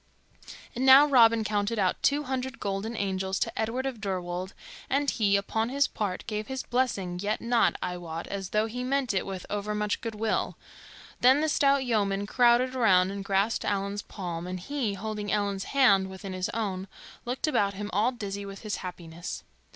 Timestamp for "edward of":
3.55-4.01